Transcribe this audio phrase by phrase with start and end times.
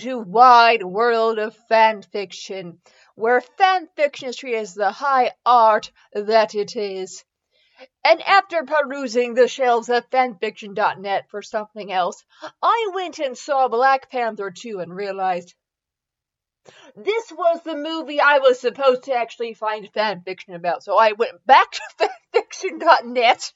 [0.00, 2.80] To Wide World of Fan Fiction,
[3.14, 7.24] where fan fiction is the high art that it is.
[8.04, 12.24] And after perusing the shelves of fanfiction.net for something else,
[12.62, 15.54] I went and saw Black Panther 2 and realized
[16.94, 20.82] this was the movie I was supposed to actually find fanfiction about.
[20.82, 23.52] So I went back to fanfiction.net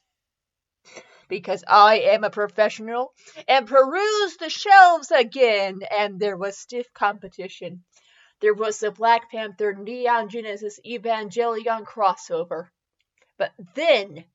[1.31, 3.13] because I am a professional,
[3.47, 7.85] and perused the shelves again, and there was stiff competition.
[8.41, 12.67] There was the Black Panther Neon Genesis Evangelion crossover.
[13.37, 14.25] But then,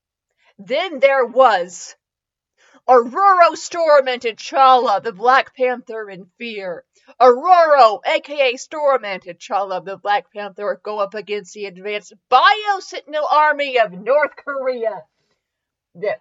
[0.58, 1.94] then there was
[2.88, 6.82] Ororo Storm and T'Challa, the Black Panther in Fear.
[7.20, 13.28] Ororo, aka Storm and T'Challa, the Black Panther, go up against the advanced Bio Sentinel
[13.30, 15.02] Army of North Korea.
[15.94, 16.16] The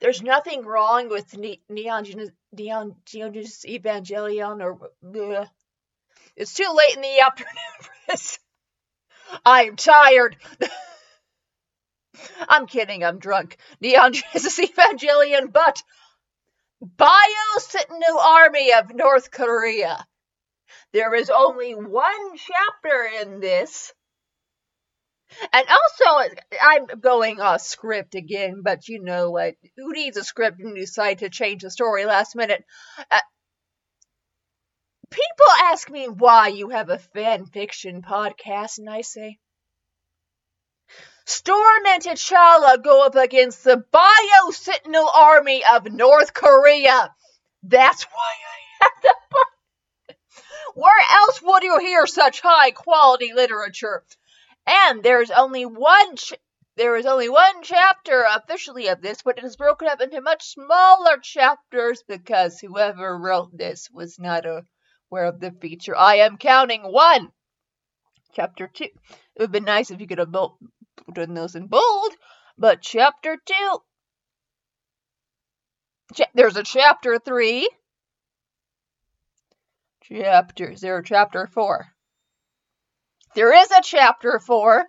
[0.00, 2.06] there's nothing wrong with ne- Neon,
[2.52, 4.90] Neon Genesis Evangelion or.
[5.04, 5.48] Bleh.
[6.36, 8.38] It's too late in the afternoon for this.
[9.44, 10.36] I'm tired.
[12.48, 13.58] I'm kidding, I'm drunk.
[13.80, 15.82] Neon Genesis Evangelion, but
[16.80, 17.18] Bio
[17.58, 20.06] Sentinel Army of North Korea.
[20.92, 23.92] There is only one chapter in this
[25.52, 29.54] and also, I'm going off script again, but you know what?
[29.76, 32.64] Who needs a script and decide to change the story last minute?
[33.10, 33.20] Uh,
[35.10, 39.38] people ask me why you have a fan fiction podcast, and I say,
[41.26, 47.14] Storm and T'Challa go up against the Bio Sentinel Army of North Korea.
[47.62, 49.14] That's why I have the.
[50.74, 54.04] Where else would you hear such high quality literature?
[54.66, 56.34] And there's only one ch-
[56.76, 60.46] there is only one chapter officially of this, but it is broken up into much
[60.46, 65.96] smaller chapters because whoever wrote this was not aware of the feature.
[65.96, 67.32] I am counting one.
[68.32, 68.84] Chapter two.
[68.84, 72.12] It would be nice if you could have done those in bold,
[72.56, 73.78] but chapter two.
[76.14, 77.68] Cha- there's a chapter three.
[80.02, 81.92] Chapter there, chapter four.
[83.34, 84.86] There is a chapter four,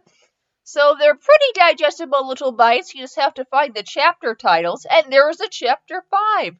[0.63, 2.93] so they're pretty digestible little bites.
[2.93, 6.55] You just have to find the chapter titles, and there is a chapter five.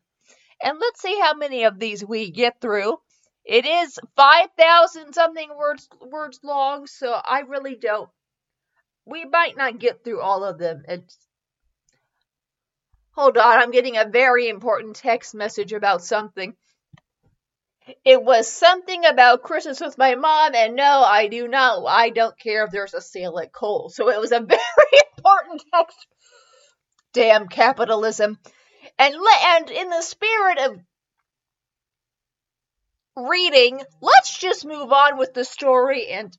[0.62, 2.97] And let's see how many of these we get through.
[3.44, 8.09] It is 5,000 something words words long, so I really don't.
[9.06, 10.84] We might not get through all of them.
[10.88, 11.18] It's
[13.14, 16.56] Hold on, I'm getting a very important text message about something.
[18.06, 21.86] It was something about Christmas with my mom, and no, I do not.
[21.86, 23.96] I don't care if there's a sale at Kohl's.
[23.96, 26.08] So it was a very important text.
[27.14, 28.38] Damn capitalism.
[28.97, 30.80] And and in the spirit of
[33.16, 36.38] reading, let's just move on with the story and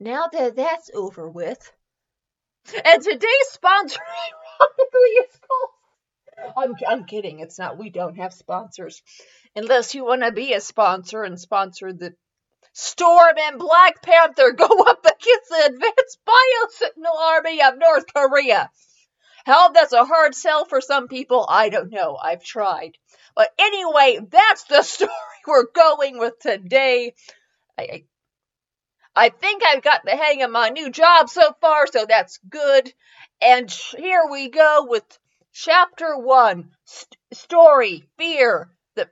[0.00, 1.72] now that that's over with.
[2.84, 4.00] And today's sponsor,
[4.60, 5.75] ironically, is Kohl's.
[6.56, 7.40] I'm, I'm kidding.
[7.40, 7.78] It's not.
[7.78, 9.02] We don't have sponsors.
[9.54, 12.14] Unless you want to be a sponsor and sponsor the
[12.72, 18.70] Storm and Black Panther go up against the Advanced Bio Sentinel Army of North Korea.
[19.46, 22.18] How that's a hard sell for some people, I don't know.
[22.20, 22.98] I've tried.
[23.34, 25.10] But anyway, that's the story
[25.46, 27.14] we're going with today.
[27.78, 28.04] I, I,
[29.14, 32.92] I think I've got the hang of my new job so far, so that's good.
[33.40, 35.18] And here we go with
[35.58, 38.76] Chapter 1 St- Story, Fear.
[38.94, 39.08] The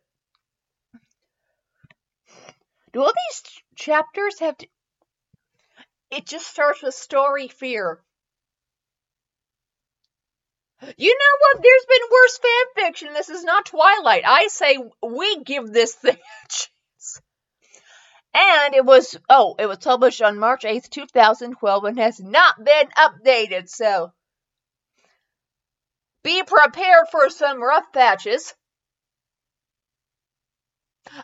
[2.93, 4.69] Do all these chapters have to.
[6.11, 8.05] It just starts with story, fear.
[10.99, 11.63] You know what?
[11.63, 13.15] There's been worse fan fiction.
[13.15, 14.25] This is not Twilight.
[14.27, 17.23] I say we give this thing a chance.
[18.35, 22.89] And it was, oh, it was published on March 8th, 2012, and has not been
[22.99, 24.13] updated, so
[26.25, 28.55] be prepared for some rough patches.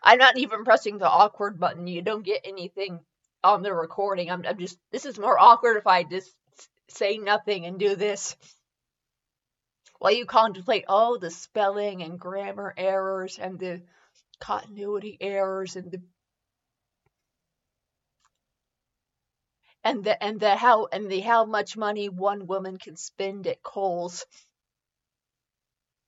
[0.02, 1.86] I'm not even pressing the awkward button.
[1.86, 3.00] You don't get anything
[3.42, 4.30] on the recording.
[4.30, 6.30] I'm, I'm just, this is more awkward if I just
[6.88, 8.36] say nothing and do this.
[9.98, 13.82] While you contemplate all the spelling and grammar errors and the
[14.38, 16.02] continuity errors and the
[19.82, 23.62] and the and the how and the how much money one woman can spend at
[23.62, 24.24] Kohl's.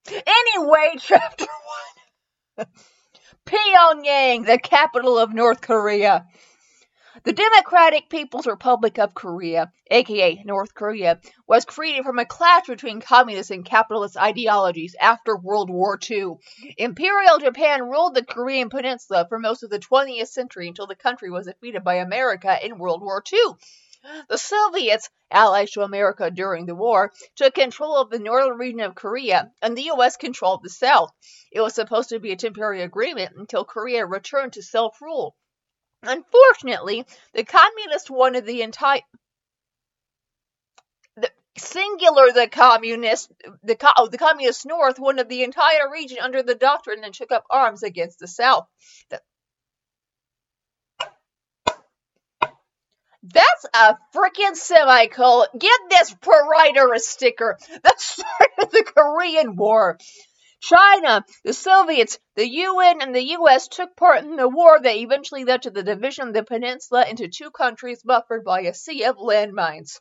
[0.09, 1.47] Anyway, chapter
[2.57, 2.67] one.
[3.47, 6.27] Pyongyang, the capital of North Korea.
[7.25, 13.01] The Democratic People's Republic of Korea, aka North Korea, was created from a clash between
[13.01, 16.37] communist and capitalist ideologies after World War II.
[16.79, 21.31] Imperial Japan ruled the Korean peninsula for most of the 20th century until the country
[21.31, 23.39] was defeated by America in World War II.
[24.29, 28.97] The Soviets, allies to America during the war, took control of the northern region of
[28.97, 30.17] Korea, and the U.S.
[30.17, 31.13] controlled the south.
[31.53, 35.37] It was supposed to be a temporary agreement until Korea returned to self rule.
[36.03, 39.03] Unfortunately, the communists wanted the entire
[41.17, 43.31] the singular the communist
[43.63, 47.45] the oh, the communist north wanted the entire region under the doctrine and took up
[47.49, 48.67] arms against the south.
[49.11, 49.21] The,
[53.23, 55.49] That's a freaking semicolon.
[55.57, 57.57] Give this writer a sticker.
[57.83, 59.99] That started the Korean War.
[60.61, 65.45] China, the Soviets, the UN, and the US took part in the war that eventually
[65.45, 69.17] led to the division of the peninsula into two countries buffered by a sea of
[69.17, 70.01] landmines.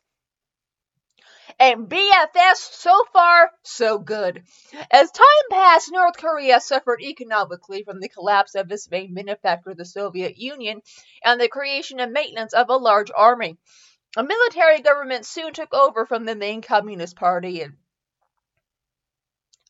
[1.58, 4.42] And BFS, so far, so good.
[4.90, 9.84] As time passed, North Korea suffered economically from the collapse of its main benefactor, the
[9.84, 10.82] Soviet Union,
[11.24, 13.56] and the creation and maintenance of a large army.
[14.16, 17.76] A military government soon took over from the main Communist Party and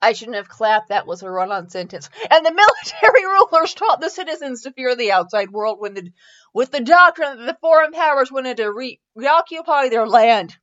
[0.03, 0.89] I shouldn't have clapped.
[0.89, 2.11] That was a run-on sentence.
[2.29, 6.11] And the military rulers taught the citizens to fear the outside world the,
[6.53, 10.57] with the doctrine that the foreign powers wanted to re- reoccupy their land.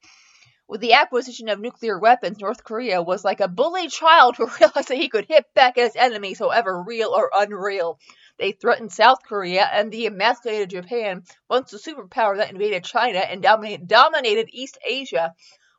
[0.69, 4.89] With the acquisition of nuclear weapons, North Korea was like a bullied child who realized
[4.89, 7.97] that he could hit back at his enemies, however real or unreal.
[8.37, 13.41] They threatened South Korea and the emasculated Japan, once the superpower that invaded China and
[13.41, 15.33] dominated, dominated East Asia,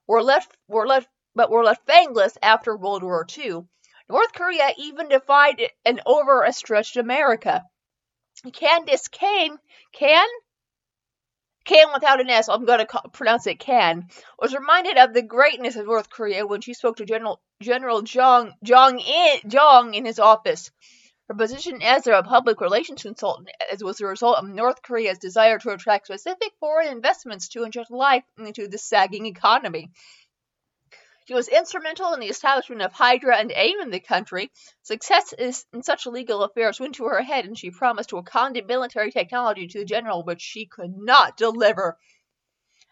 [0.09, 3.69] were left were left but were left fangless after World War II.
[4.09, 7.65] North Korea even defied an overstretched America.
[8.53, 9.57] Candace Kane,
[9.93, 10.27] can,
[11.65, 14.09] can without an S, oh, I'm going to pronounce it can,
[14.39, 18.55] was reminded of the greatness of North Korea when she spoke to General General Jong
[18.62, 20.71] Jong in, Jong in his office.
[21.29, 25.61] Her position as a public relations consultant as was the result of North Korea's desire
[25.61, 29.91] to attract specific foreign investments to inject life into the sagging economy.
[31.31, 34.50] She was instrumental in the establishment of Hydra and AIM in the country.
[34.82, 39.12] Success in such legal affairs went to her head, and she promised to accomplish military
[39.12, 41.97] technology to the general, which she could not deliver.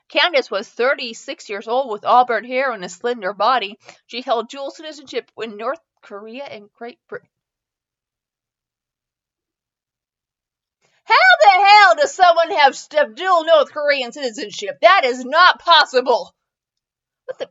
[0.09, 3.77] Candace was 36 years old with auburn hair and a slender body.
[4.07, 7.31] She held dual citizenship in North Korea and Great Britain.
[11.03, 14.79] How the hell does someone have dual North Korean citizenship?
[14.81, 16.37] That is not possible.
[17.25, 17.51] What the?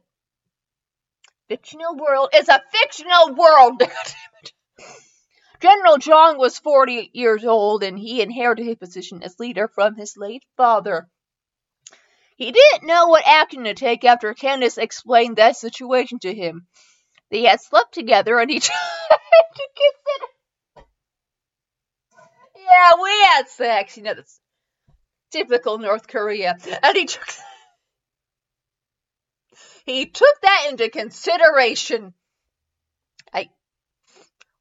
[1.48, 3.82] Fictional world is a fictional world.
[5.60, 10.16] General Jong was 40 years old and he inherited his position as leader from his
[10.16, 11.08] late father.
[12.36, 16.68] He didn't know what action to take after Candace explained that situation to him.
[17.32, 20.86] They had slept together and he tried to kiss it.
[22.56, 23.98] Yeah, we had sex.
[23.98, 24.40] You know, that's
[25.32, 26.58] typical North Korea.
[26.84, 27.28] And he took
[29.88, 32.14] he took that into consideration.
[33.34, 33.50] I,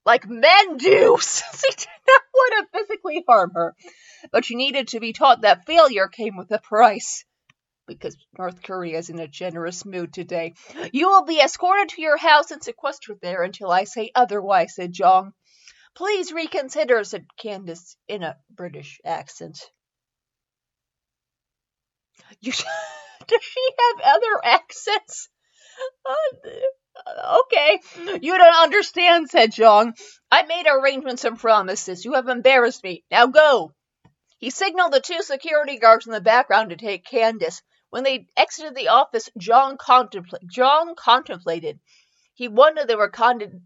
[0.07, 3.75] like men do, since he did not want to physically harm her.
[4.31, 7.25] But she needed to be taught that failure came with a price.
[7.89, 10.55] Because North Korea is in a generous mood today.
[10.93, 14.93] You will be escorted to your house and sequestered there until I say otherwise, said
[14.93, 15.33] Jong.
[15.97, 19.59] Please reconsider, said Candace in a British accent.
[22.41, 22.53] You.
[23.29, 25.29] Does she have other accents?
[26.09, 27.81] Uh, okay.
[28.23, 29.95] You don't understand, said Jong.
[30.31, 32.05] I made arrangements and promises.
[32.05, 33.05] You have embarrassed me.
[33.11, 33.73] Now go.
[34.39, 37.63] He signaled the two security guards in the background to take Candace.
[37.91, 41.79] When they exited the office, Jong, contempla- Jong contemplated.
[42.35, 43.63] He wondered they were con-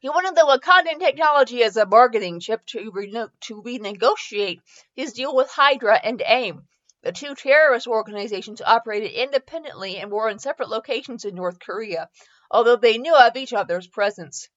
[0.00, 2.78] he wanted the Wakandan technology as a bargaining chip to,
[3.40, 4.60] to renegotiate
[4.94, 6.68] his deal with Hydra and AIM.
[7.02, 12.10] The two terrorist organizations operated independently and were in separate locations in North Korea,
[12.50, 14.48] although they knew of each other's presence.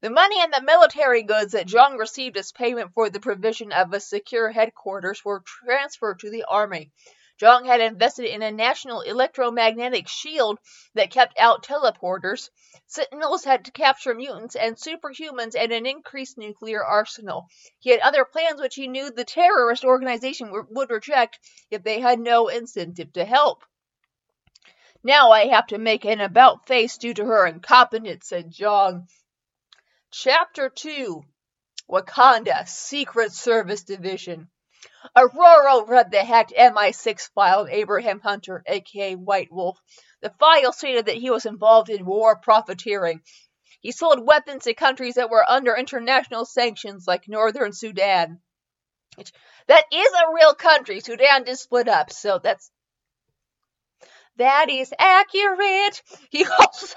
[0.00, 3.92] The money and the military goods that Jong received as payment for the provision of
[3.92, 6.92] a secure headquarters were transferred to the army.
[7.38, 10.58] Jong had invested in a national electromagnetic shield
[10.94, 12.48] that kept out teleporters.
[12.86, 17.46] Sentinels had to capture mutants and superhumans and an increased nuclear arsenal.
[17.78, 21.38] He had other plans which he knew the terrorist organization would reject
[21.70, 23.64] if they had no incentive to help.
[25.02, 29.08] Now I have to make an about face due to her incompetence, said Jong.
[30.10, 31.22] Chapter 2
[31.86, 34.48] Wakanda Secret Service Division
[35.16, 39.78] Ororo read the hacked MI6 file of Abraham Hunter, aka White Wolf.
[40.20, 43.22] The file stated that he was involved in war profiteering.
[43.80, 48.40] He sold weapons to countries that were under international sanctions like Northern Sudan.
[49.68, 51.00] That is a real country.
[51.00, 52.70] Sudan did split up, so that's
[54.36, 56.02] that is accurate.
[56.30, 56.96] He also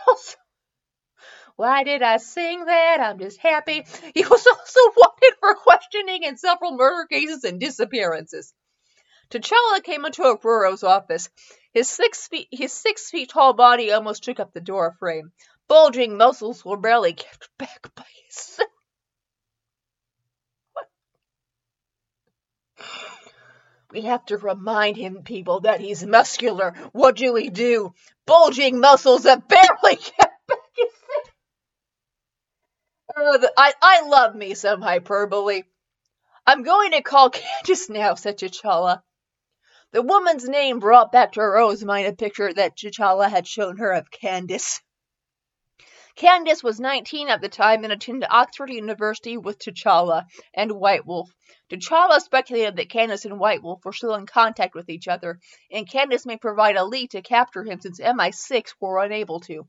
[1.60, 3.02] why did I sing that?
[3.02, 3.86] I'm just happy.
[4.16, 8.54] He was also wanted for questioning in several murder cases and disappearances.
[9.30, 11.30] T'Challa came into Ororo's office.
[11.74, 15.34] His six feet his six feet tall body almost took up the door frame.
[15.68, 18.68] Bulging muscles were barely kept back by his suit.
[23.92, 26.74] We have to remind him, people, that he's muscular.
[26.94, 27.94] What do we do?
[28.26, 31.34] Bulging muscles that barely kept back his suit.
[33.02, 35.64] Uh, I, I love me some hyperbole.
[36.48, 39.02] I'm going to call Candace now, said T'Challa.
[39.92, 43.92] The woman's name brought back to Rose mind a picture that T'Challa had shown her
[43.92, 44.82] of Candace.
[46.16, 51.30] Candace was 19 at the time and attended Oxford University with T'Challa and White Wolf.
[51.70, 55.40] T'Challa speculated that Candace and White Wolf were still in contact with each other,
[55.72, 59.68] and Candace may provide a lead to capture him since MI6 were unable to.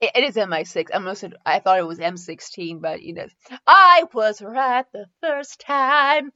[0.00, 0.90] It, it is MI6.
[0.94, 3.26] I must have, I thought it was M16, but you know,
[3.66, 6.32] I was right the first time.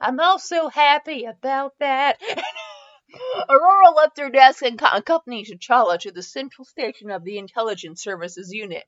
[0.00, 2.20] I'm also happy about that.
[3.48, 8.52] Ororo left her desk and accompanied T'Challa to the central station of the intelligence services
[8.52, 8.84] unit.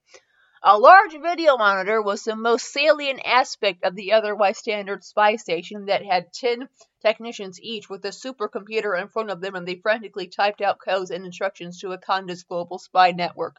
[0.65, 5.85] A large video monitor was the most salient aspect of the otherwise standard spy station
[5.85, 6.69] that had ten
[7.01, 11.13] technicians each with a supercomputer in front of them and they frantically typed out codes
[11.13, 13.55] and instructions to Wakanda's global spy network.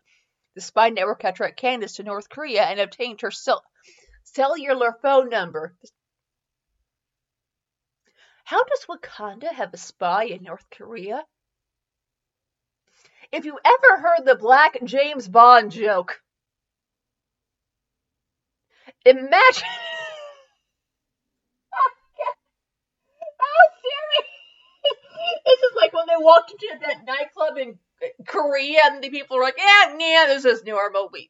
[0.55, 3.63] The spy network had tracked Candace to North Korea and obtained her cell-
[4.23, 5.75] cellular phone number.
[8.43, 11.25] How does Wakanda have a spy in North Korea?
[13.31, 16.21] If you ever heard the Black James Bond joke,
[19.05, 19.31] Imagine.
[21.73, 21.79] oh.
[25.45, 27.79] This is like when they walked into that nightclub in
[28.27, 31.09] Korea and the people are like, yeah, yeah, this is normal.
[31.11, 31.29] We,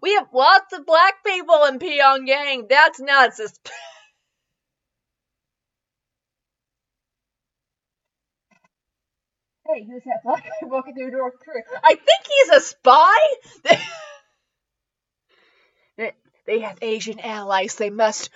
[0.00, 2.68] we have lots of black people in Pyongyang.
[2.68, 3.78] That's not suspicious.
[9.66, 11.62] hey, who's that black guy walking through North Korea?
[11.84, 13.78] I think he's a spy.
[16.44, 17.76] They have Asian allies.
[17.76, 18.30] They must.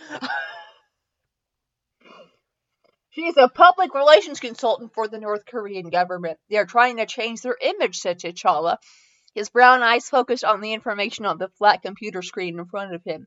[3.16, 6.38] She's a public relations consultant for the North Korean government.
[6.50, 8.76] They are trying to change their image, said T'Challa.
[9.34, 13.02] His brown eyes focused on the information on the flat computer screen in front of
[13.04, 13.26] him.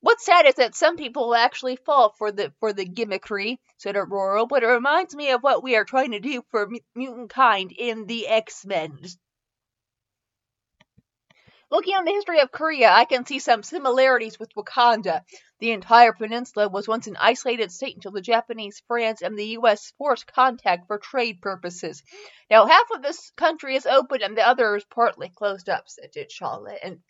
[0.00, 3.94] What's sad is that some people will actually fall for the for the gimmickry, said
[3.94, 7.72] Ororo, but it reminds me of what we are trying to do for mutant kind
[7.72, 9.06] in the X-Men.
[11.74, 15.22] Looking on the history of Korea, I can see some similarities with Wakanda.
[15.58, 19.92] The entire peninsula was once an isolated state until the Japanese, France, and the U.S.
[19.98, 22.04] forced contact for trade purposes.
[22.48, 26.12] Now, half of this country is open and the other is partly closed up, said
[26.12, 26.76] T'Challa.
[26.80, 27.00] And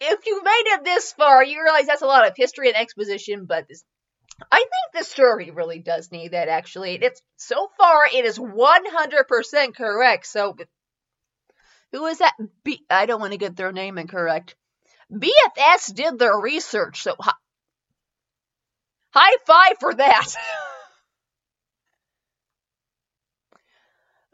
[0.00, 3.46] if you've made it this far, you realize that's a lot of history and exposition,
[3.46, 3.84] but this,
[4.50, 6.98] I think the story really does need that, actually.
[7.00, 10.56] It's So far, it is 100% correct, so
[11.92, 12.34] who is that?
[12.64, 14.56] B- I don't want to get their name incorrect.
[15.12, 17.32] BFS did their research, so hi-
[19.14, 20.26] high five for that.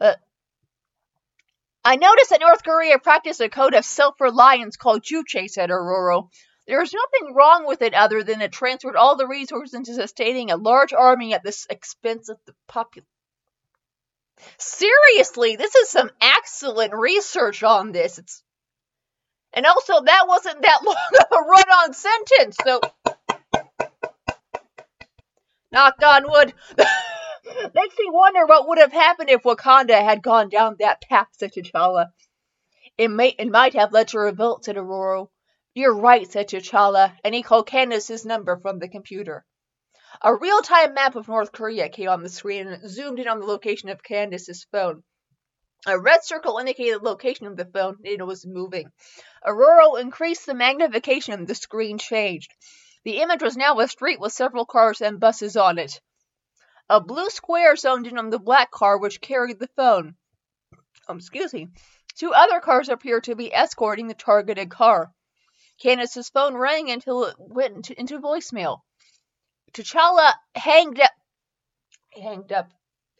[0.01, 0.13] uh,
[1.85, 6.29] I noticed that North Korea practiced a code of self-reliance called Juche, said Ororo.
[6.67, 10.49] There is nothing wrong with it other than it transferred all the resources into sustaining
[10.49, 13.05] a large army at the expense of the population.
[14.57, 18.17] Seriously, this is some excellent research on this.
[18.19, 18.43] It's
[19.53, 22.81] and also that wasn't that long of a run-on sentence, so
[25.71, 26.53] knock on wood.
[27.73, 31.47] Makes me wonder what would have happened if Wakanda had gone down that path to
[31.47, 32.11] T'Challa.
[32.97, 35.29] It may it might have led to revolt, said Ororo.
[35.73, 39.45] You're right, said T'Challa, and he called Candace's number from the computer.
[40.21, 43.45] A real-time map of North Korea came on the screen and zoomed in on the
[43.45, 45.03] location of Candace's phone.
[45.87, 48.91] A red circle indicated the location of the phone and it was moving.
[49.45, 52.53] Ororo increased the magnification and the screen changed.
[53.03, 55.99] The image was now a street with several cars and buses on it.
[56.89, 60.15] A blue square zoned in on the black car which carried the phone.
[61.07, 61.67] Um, excuse me.
[62.17, 65.11] Two other cars appeared to be escorting the targeted car.
[65.81, 68.79] Candace's phone rang until it went into voicemail.
[69.75, 71.11] T'Challa hanged up,
[72.13, 72.71] hanged up,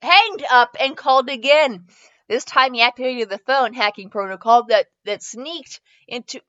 [0.01, 1.88] hanged up and called again.
[2.29, 6.39] This time he activated the phone hacking protocol that, that sneaked into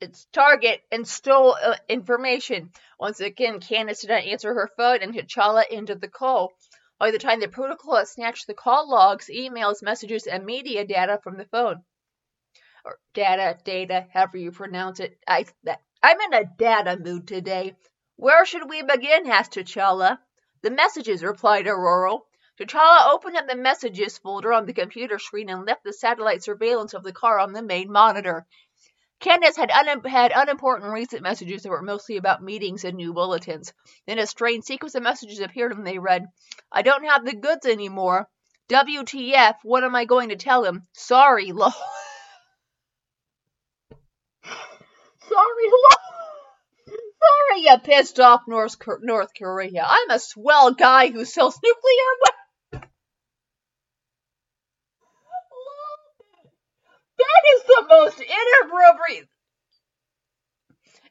[0.00, 2.72] its target and stole uh, information.
[2.98, 6.54] Once again, Candace did not answer her phone and T'Challa ended the call.
[6.98, 11.20] By the time the protocol had snatched the call logs, emails, messages, and media data
[11.22, 11.84] from the phone.
[12.84, 15.18] Or data, data, however you pronounce it.
[15.28, 17.76] I, that, I'm in a data mood today.
[18.16, 19.26] Where should we begin?
[19.26, 20.18] asked T'Challa.
[20.60, 22.26] The messages, replied Ororo.
[22.60, 26.92] T'Challa opened up the messages folder on the computer screen and left the satellite surveillance
[26.92, 28.46] of the car on the main monitor.
[29.18, 33.72] Candace had, un- had unimportant recent messages that were mostly about meetings and new bulletins.
[34.06, 36.26] Then a strange sequence of messages appeared and they read,
[36.70, 38.28] I don't have the goods anymore.
[38.68, 40.86] WTF, what am I going to tell him?
[40.92, 41.72] Sorry, lol.
[45.34, 45.68] Sorry.
[46.86, 49.84] Sorry, you pissed off North, North Korea.
[49.86, 52.90] I'm a swell guy who sells nuclear weapons.
[57.18, 59.28] That is the most inappropriate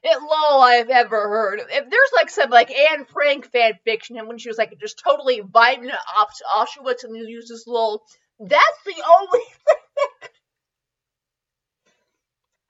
[0.04, 1.60] it lol I've ever heard.
[1.60, 5.02] If there's like some like Anne Frank fan fiction, and when she was like just
[5.02, 8.02] totally vibing up to Auschwitz and uses lol,
[8.38, 9.83] that's the only thing.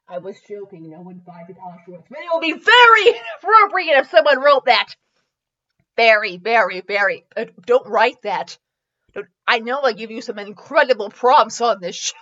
[0.08, 0.90] I was joking.
[0.90, 4.94] No one vibed Auschwitz, but it would be very inappropriate if someone wrote that.
[5.96, 7.24] Very, very, very.
[7.36, 8.58] Uh, don't write that.
[9.14, 12.16] Don't, I know I give you some incredible prompts on this show.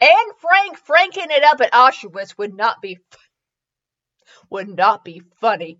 [0.00, 2.98] And Frank franking it up at Auschwitz would not be
[4.50, 5.78] would not be funny.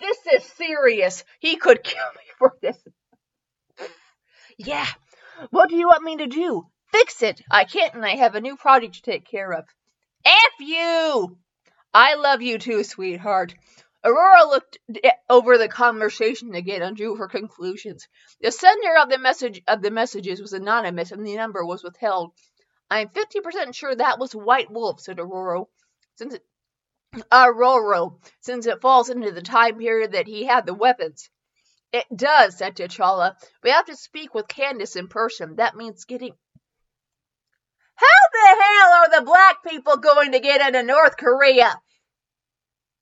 [0.00, 1.24] This is serious.
[1.38, 2.78] He could kill me for this.
[4.58, 4.86] Yeah.
[5.50, 6.66] What do you want me to do?
[6.98, 7.42] Fix it.
[7.50, 9.66] I can't and I have a new project to take care of.
[10.24, 11.36] F you!
[11.92, 13.54] I love you too, sweetheart.
[14.02, 14.78] Ororo looked
[15.28, 18.08] over the conversation again and drew her conclusions.
[18.40, 22.32] The sender of the message of the messages was anonymous and the number was withheld.
[22.90, 25.66] I'm 50% sure that was White Wolf, said Ororo.
[26.14, 26.46] Since it,
[27.30, 31.28] Ororo, since it falls into the time period that he had the weapons.
[31.92, 33.34] It does, said T'Challa.
[33.62, 35.56] We have to speak with Candace in person.
[35.56, 36.34] That means getting.
[38.36, 41.74] The hell are the black people going to get into North Korea?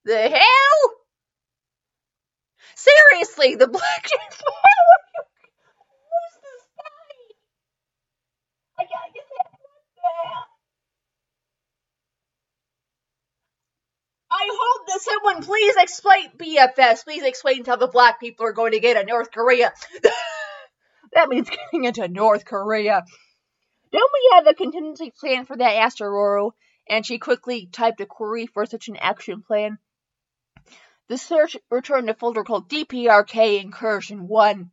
[0.04, 0.94] The hell?
[2.76, 4.04] Seriously, the black.
[4.04, 4.54] People?
[14.30, 17.04] I hope that someone please explain BFS.
[17.04, 19.72] Please explain how the black people are going to get to North Korea.
[21.14, 23.04] that means getting into North Korea.
[23.94, 25.76] Don't we have a contingency plan for that?
[25.76, 26.50] asked Ororo,
[26.88, 29.78] and she quickly typed a query for such an action plan.
[31.06, 34.72] The search returned a folder called DPRK Incursion 1.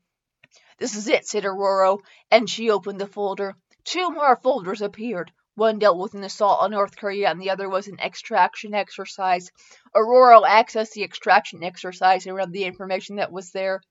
[0.80, 2.00] This is it, said Ororo,
[2.32, 3.56] and she opened the folder.
[3.84, 5.32] Two more folders appeared.
[5.54, 9.52] One dealt with an assault on North Korea and the other was an extraction exercise.
[9.96, 13.84] Ororo accessed the extraction exercise and read the information that was there.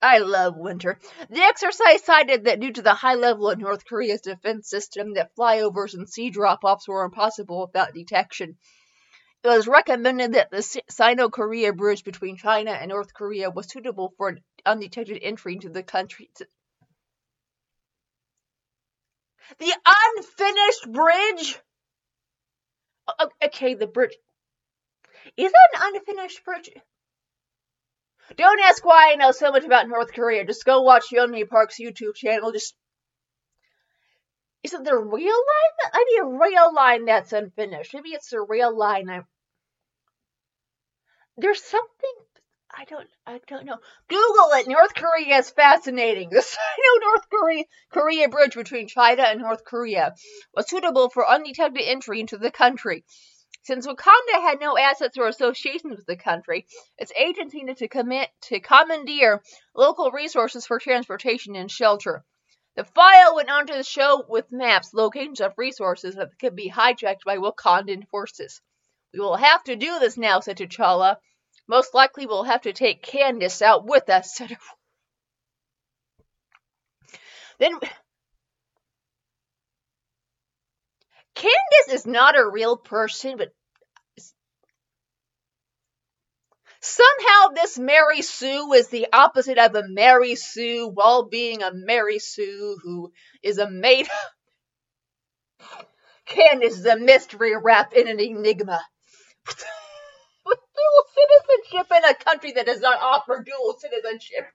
[0.00, 0.98] I love winter.
[1.28, 5.34] The exercise cited that due to the high level of North Korea's defense system, that
[5.34, 8.56] flyovers and sea drop-offs were impossible without detection.
[9.42, 14.28] It was recommended that the Sino-Korea bridge between China and North Korea was suitable for
[14.28, 16.30] an undetected entry into the country.
[19.58, 19.74] The
[20.16, 21.58] unfinished bridge?
[23.42, 24.16] Okay, the bridge.
[25.36, 26.70] Is that an unfinished bridge?
[28.36, 30.44] Don't ask why I know so much about North Korea.
[30.44, 32.52] Just go watch Yeonmi Park's YouTube channel.
[32.52, 32.74] Just
[34.62, 35.90] is it the real line?
[35.92, 37.94] I need a real line that's unfinished.
[37.94, 39.08] Maybe it's the real line.
[39.08, 39.22] I
[41.36, 42.14] there's something
[42.70, 43.78] I don't I don't know.
[44.08, 44.68] Google it.
[44.68, 46.28] North Korea is fascinating.
[46.32, 50.14] The Sino-North Korea, Korea bridge between China and North Korea
[50.54, 53.04] was suitable for undetected entry into the country.
[53.62, 56.66] Since Wakanda had no assets or associations with the country,
[56.96, 59.42] its agency needed to commit to commandeer
[59.74, 62.24] local resources for transportation and shelter.
[62.76, 67.24] The file went on to show with maps locations of resources that could be hijacked
[67.24, 68.60] by Wakandan forces.
[69.12, 71.18] We will have to do this now, said T'Challa.
[71.66, 74.40] Most likely we'll have to take Candace out with us.
[77.58, 77.80] then
[81.38, 83.52] Candace is not a real person, but
[86.80, 92.18] somehow this Mary Sue is the opposite of a Mary Sue while being a Mary
[92.18, 94.08] Sue who is a made
[96.26, 98.80] Candace is a mystery wrapped in an enigma.
[100.44, 104.46] With dual citizenship in a country that does not offer dual citizenship.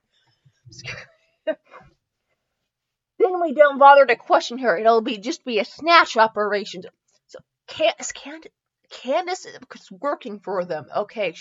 [3.24, 4.76] Then we don't bother to question her.
[4.76, 6.82] It'll be just be a snatch operation.
[7.26, 10.86] So Candace, is working for them.
[10.94, 11.34] Okay.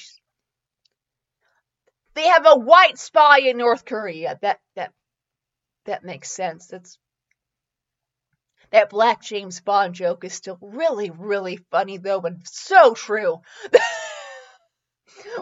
[2.16, 4.38] They have a white spy in North Korea.
[4.42, 4.92] That that
[5.86, 6.68] that makes sense.
[6.68, 6.98] That's
[8.72, 13.42] that Black James Bond joke is still really, really funny though, and so true.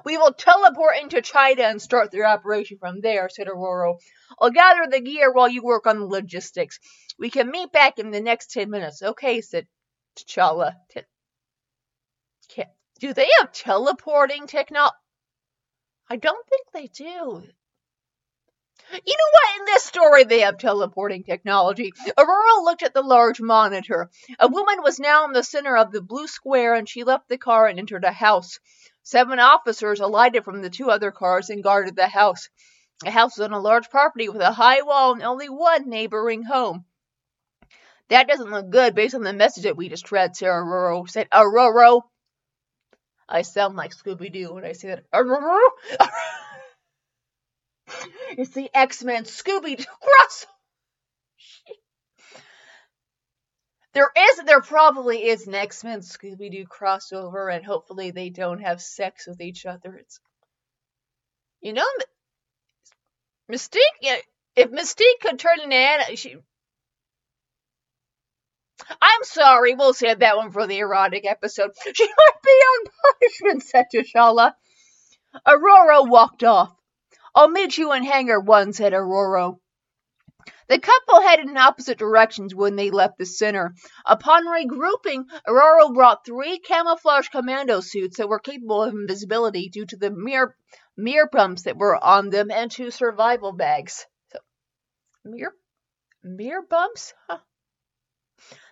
[0.06, 4.00] we will teleport into China and start the operation from there, said Ororo.
[4.40, 6.80] I'll gather the gear while you work on the logistics.
[7.18, 9.02] We can meet back in the next ten minutes.
[9.02, 9.68] Okay, said
[10.18, 10.74] T'Challa.
[10.90, 11.02] T-
[13.02, 14.96] do they have teleporting technology?
[16.08, 17.42] I don't think they do.
[18.94, 19.60] You know what?
[19.60, 21.94] In this story, they have teleporting technology.
[22.18, 24.10] Ororo looked at the large monitor.
[24.38, 27.38] A woman was now in the center of the blue square, and she left the
[27.40, 28.60] car and entered a house.
[29.04, 32.50] Seven officers alighted from the two other cars and guarded the house.
[33.04, 36.44] The house was on a large property with a high wall and only one neighboring
[36.44, 36.86] home.
[38.10, 41.28] That doesn't look good based on the message that we just read, Sarah Ororo said.
[41.32, 42.02] Uh, Ororo.
[43.28, 45.06] I sound like Scooby Doo when I say that.
[45.12, 45.70] Uh, Ororo.
[48.38, 50.46] It's the X Men Scooby Doo cross.
[53.94, 58.62] There is, there probably is an X Men Scooby Doo crossover, and hopefully they don't
[58.62, 59.96] have sex with each other.
[59.96, 60.20] It's,
[61.62, 61.88] you know,
[63.52, 64.22] Mystique.
[64.56, 66.38] If Mystique could turn into Anna, she.
[69.02, 71.72] I'm sorry, we'll save that one for the erotic episode.
[71.94, 72.86] She might be on
[73.20, 74.54] punishment, said T'Challa.
[75.46, 76.74] Ororo walked off.
[77.36, 79.60] I'll meet you in hangar one, said Ororo.
[80.68, 83.74] The couple headed in opposite directions when they left the center.
[84.06, 89.98] Upon regrouping, Ororo brought three camouflage commando suits that were capable of invisibility due to
[89.98, 90.56] the mirror,
[90.96, 94.06] mirror bumps that were on them and two survival bags.
[94.32, 94.40] So,
[95.26, 95.56] mirror,
[96.24, 97.14] mirror bumps?
[97.28, 97.40] Huh.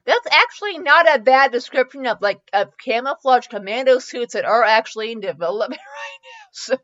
[0.05, 5.11] That's actually not a bad description of like of camouflage commando suits that are actually
[5.11, 6.47] in development right now.
[6.51, 6.77] So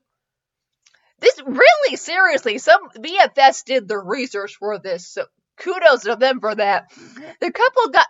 [1.25, 5.25] this really seriously, some BFS did the research for this, so
[5.57, 6.91] kudos to them for that.
[7.41, 8.07] The couple got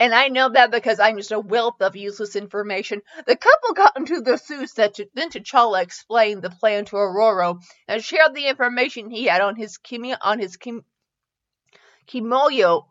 [0.00, 3.02] and I know that because I'm just a wealth of useless information.
[3.26, 8.04] The couple got into the suits that then T'Challa explained the plan to Ororo and
[8.04, 10.84] shared the information he had on his kimi, on his kim,
[12.06, 12.84] kimoyo,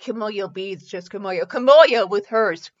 [0.00, 2.72] kimoyo beads, just kimoyo, kimoyo with hers.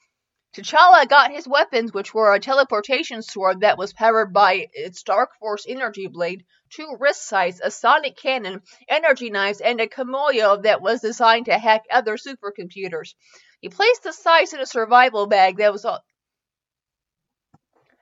[0.52, 5.34] T'Challa got his weapons, which were a teleportation sword that was powered by its Dark
[5.38, 10.82] Force energy blade, two wrist sights, a sonic cannon, energy knives, and a kimoyo that
[10.82, 13.14] was designed to hack other supercomputers.
[13.62, 16.04] He placed the sights in a survival bag that was all.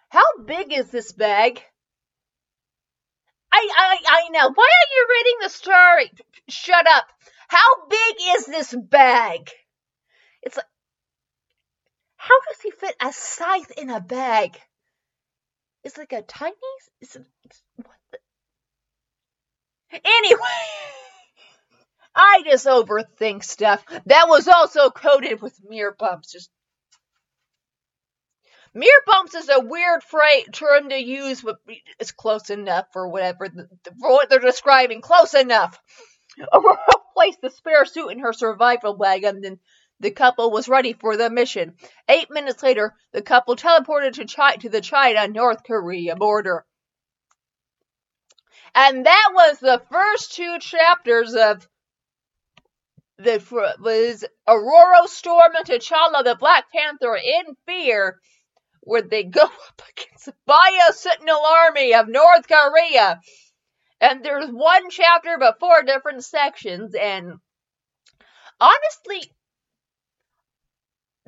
[0.08, 1.62] How big is this bag?
[3.52, 4.50] I, I, I know.
[4.52, 6.10] Why are you reading the story?
[6.48, 7.06] Shut up.
[7.46, 9.50] How big is this bag?
[10.42, 10.66] It's like
[12.20, 14.58] how does he fit a scythe in a bag?
[15.84, 16.54] It's like a tiny.
[17.00, 18.18] It's, it's what the.
[20.04, 20.40] Anyway,
[22.14, 23.84] I just overthink stuff.
[24.06, 26.32] That was also coated with mirror bumps.
[26.32, 26.50] Just
[28.74, 31.56] mirror bumps is a weird phrase term to use, but
[31.98, 35.00] it's close enough for whatever for what they're describing.
[35.00, 35.78] Close enough.
[36.52, 36.76] Ororo
[37.14, 39.58] placed the spare suit in her survival bag and then
[40.00, 41.74] the couple was ready for the mission.
[42.08, 46.64] Eight minutes later, the couple teleported to, to the China North Korea border.
[48.74, 51.66] And that was the first two chapters of
[53.18, 58.18] the was Ororo Storm and T'Challa the Black Panther in fear,
[58.80, 63.20] where they go up against the Bio Sentinel army of North Korea.
[64.00, 67.34] And there's one chapter but four different sections, and
[68.58, 69.30] honestly,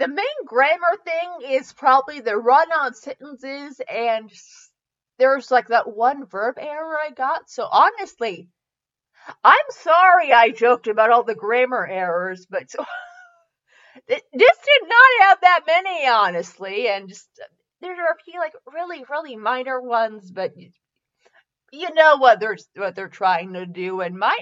[0.03, 4.29] the main grammar thing is probably the run on sentences and
[5.17, 7.49] there's like that one verb error I got.
[7.49, 8.49] So honestly,
[9.45, 12.63] I'm sorry I joked about all the grammar errors, but
[14.09, 17.29] this did not have that many, honestly, and just
[17.81, 20.53] there are a few like really, really minor ones, but
[21.71, 24.01] you know what they're what they're trying to do.
[24.01, 24.37] And my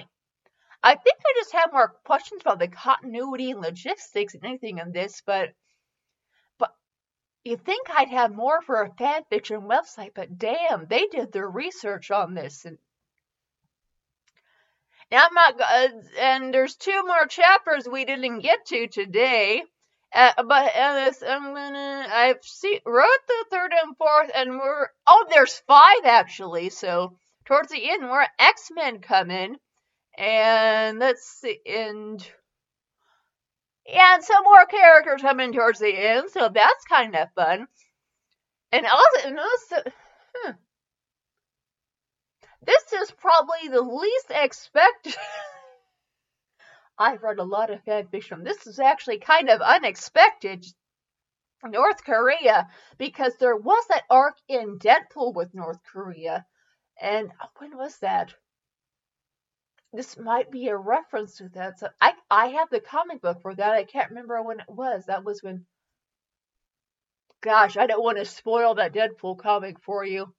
[0.83, 4.91] I think I just have more questions about the continuity and logistics and anything in
[4.91, 5.53] this, but
[6.57, 6.73] but
[7.43, 11.47] you think I'd have more for a fan fiction website, but damn, they did their
[11.47, 12.77] research on this and
[15.11, 15.87] now I'm not uh,
[16.19, 19.63] and there's two more chapters we didn't get to today.
[20.13, 22.07] Uh, but uh, I'm gonna.
[22.11, 26.69] I've see, wrote the third and fourth, and we're oh, there's five actually.
[26.69, 29.57] So towards the end, where X Men come in,
[30.17, 32.25] and let's see, and
[33.93, 37.67] and some more characters come in towards the end, so that's kind of fun.
[38.71, 39.75] And also, and also
[40.35, 40.51] hmm,
[42.65, 45.15] this is probably the least expected.
[46.97, 48.43] I've read a lot of fan fiction.
[48.43, 50.65] This is actually kind of unexpected.
[51.63, 56.45] North Korea, because there was that arc in Deadpool with North Korea.
[56.99, 58.33] And when was that?
[59.93, 61.79] This might be a reference to that.
[61.79, 63.73] So I I have the comic book for that.
[63.73, 65.05] I can't remember when it was.
[65.07, 65.65] That was when
[67.41, 70.31] Gosh, I don't want to spoil that Deadpool comic for you.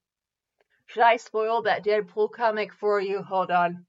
[0.86, 3.22] Should I spoil that Deadpool comic for you?
[3.22, 3.86] Hold on.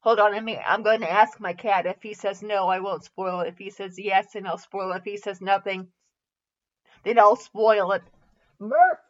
[0.00, 1.86] Hold on, I mean, I'm going to ask my cat.
[1.86, 3.48] If he says no, I won't spoil it.
[3.48, 4.98] If he says yes, then I'll spoil it.
[4.98, 5.88] If he says nothing,
[7.04, 8.02] then I'll spoil it.
[8.60, 9.00] Murph,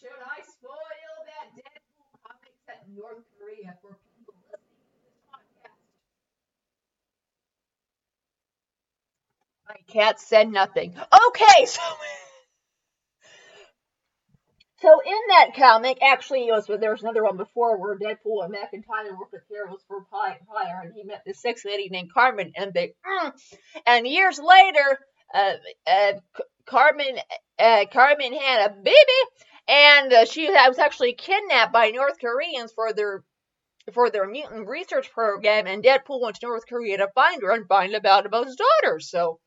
[0.00, 5.78] should I spoil that Deadpool comic set North Korea for people listening to this podcast?
[9.68, 10.94] My cat said nothing.
[11.28, 11.80] Okay, so.
[14.80, 19.16] So in that comic, actually, was there was another one before where Deadpool and McIntyre
[19.16, 22.94] worked with heroes for Hire, and he met this sex lady named Carmen, and they,
[23.06, 23.32] mm,
[23.86, 24.98] and years later,
[25.34, 25.52] uh,
[25.86, 26.12] uh,
[26.66, 27.16] Carmen,
[27.60, 28.96] uh, Carmen had a baby,
[29.68, 33.22] and uh, she was actually kidnapped by North Koreans for their
[33.92, 37.66] for their mutant research program, and Deadpool went to North Korea to find her and
[37.66, 39.00] find out about his daughter.
[39.00, 39.40] So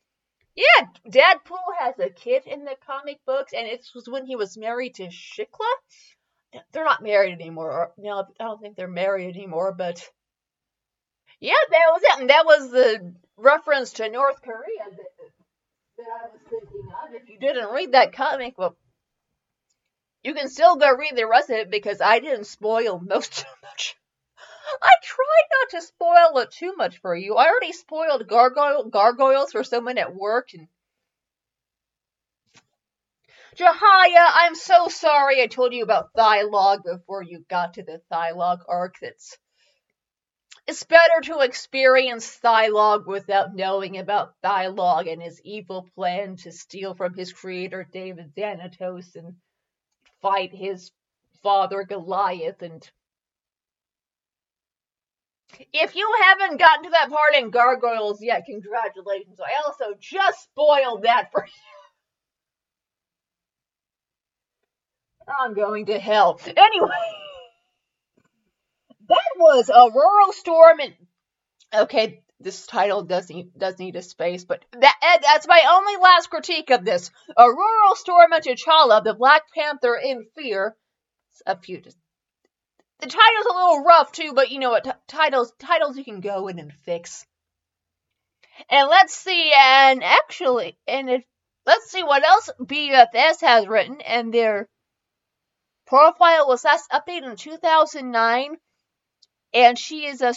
[0.55, 4.57] yeah, Deadpool has a kid in the comic books, and it was when he was
[4.57, 5.75] married to Shiklah.
[6.71, 7.91] They're not married anymore.
[7.97, 10.09] No, I don't think they're married anymore, but
[11.41, 12.21] yeah, that was it.
[12.21, 14.97] And that was the reference to North Korea that,
[15.97, 17.13] that I was thinking of.
[17.13, 18.77] If you didn't read that comic, well,
[20.25, 23.45] you can still go read the rest of it because I didn't spoil most of
[23.61, 23.95] much.
[24.81, 27.35] I tried not to spoil it too much for you.
[27.35, 30.67] I already spoiled gargoyle gargoyles for someone at work and
[33.55, 38.61] Jahaya, I'm so sorry I told you about Thailog before you got to the Thailog
[38.67, 38.95] arc.
[38.99, 39.37] That's
[40.67, 46.95] it's better to experience Thailog without knowing about Thailog and his evil plan to steal
[46.95, 49.35] from his creator David Xanatos and
[50.25, 50.89] fight his
[51.43, 52.89] father Goliath and
[55.71, 59.39] if you haven't gotten to that part in Gargoyles yet, congratulations.
[59.39, 61.51] I also just spoiled that for you.
[65.39, 66.41] I'm going to hell.
[66.43, 66.89] Anyway,
[69.09, 70.93] that was Ororo storm and
[71.83, 75.97] okay, this title does need does need a space, but that eh, that's my only
[75.97, 77.09] last critique of this.
[77.35, 80.77] Ororo storm T'Challa, the Black Panther in fear.
[81.47, 84.83] A few the title's a little rough too, but you know what?
[84.83, 87.25] T- titles titles you can go in and fix.
[88.69, 91.23] And let's see, and actually, and if
[91.65, 94.69] let's see what else BFS has written, and their
[95.87, 98.55] profile was last updated in 2009,
[99.53, 100.35] and she is a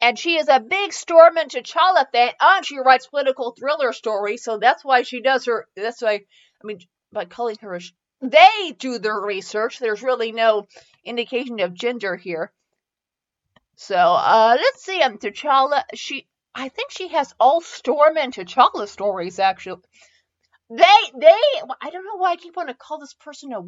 [0.00, 4.42] and she is a big Storm and T'Challa fan, and she writes political thriller stories,
[4.42, 5.68] so that's why she does her.
[5.76, 6.12] That's why
[6.62, 6.80] I mean,
[7.12, 7.80] by calling her a
[8.20, 9.78] they do their research.
[9.78, 10.66] There's really no
[11.04, 12.52] indication of gender here.
[13.76, 15.00] So uh, let's see.
[15.00, 15.82] Um, T'Challa.
[15.94, 19.38] She, I think she has all Storm and T'Challa stories.
[19.38, 19.80] Actually,
[20.68, 20.84] they,
[21.18, 21.40] they.
[21.80, 23.60] I don't know why I keep wanting to call this person a.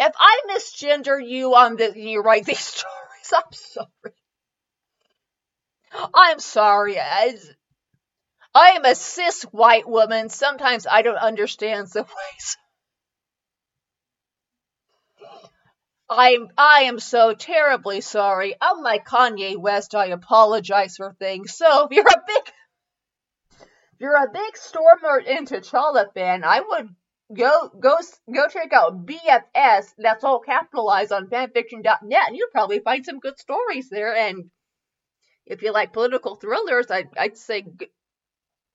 [0.00, 3.32] If I misgender you on the, you write these stories.
[3.34, 4.14] I'm sorry.
[6.14, 6.98] I'm sorry.
[7.00, 7.34] I,
[8.54, 10.28] am a cis white woman.
[10.28, 12.56] Sometimes I don't understand the ways
[16.10, 18.54] I'm I am so terribly sorry.
[18.60, 21.54] Oh Unlike Kanye West, I apologize for things.
[21.54, 22.52] So if you're a big
[23.60, 26.88] if you're a big Stormer and T'Challa fan, I would
[27.36, 27.98] go go
[28.32, 29.92] go check out BFS.
[29.98, 34.14] That's all capitalized on fanfiction.net, and you'll probably find some good stories there.
[34.16, 34.50] And
[35.48, 37.64] if you like political thrillers, I'd I'd say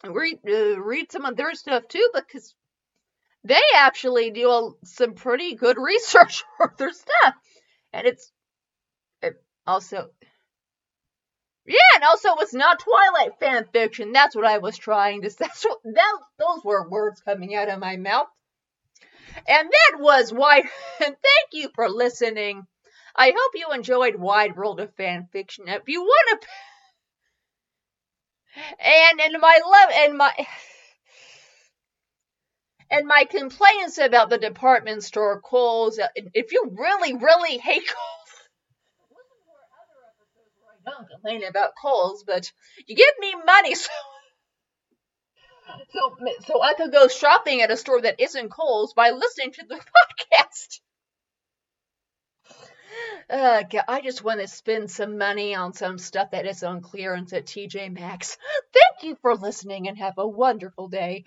[0.03, 2.55] read uh, read some of their stuff too, because
[3.43, 7.35] they actually do a, some pretty good research for their stuff.
[7.93, 8.31] And it's
[9.21, 10.09] it also
[11.65, 14.11] yeah, and also it's not Twilight fan fiction.
[14.11, 15.45] That's what I was trying to say.
[15.45, 18.27] That's what, that, those were words coming out of my mouth.
[19.47, 20.63] And that was why.
[20.99, 22.65] And thank you for listening.
[23.15, 25.67] I hope you enjoyed Wide World of Fan Fiction.
[25.67, 26.47] If you want to,
[28.79, 30.47] And and my love and my
[32.89, 35.99] and my complaints about the department store Kohl's.
[35.99, 37.83] uh, If you really, really hate
[40.63, 42.51] where I don't complain about Kohl's, but
[42.87, 43.89] you give me money so.
[45.91, 49.65] So, so I could go shopping at a store that isn't Kohl's by listening to
[49.65, 49.75] the
[50.33, 50.79] podcast.
[53.29, 57.33] Uh, I just want to spend some money on some stuff that is on clearance
[57.33, 58.37] at TJ Maxx.
[58.73, 61.23] Thank you for listening and have a wonderful day.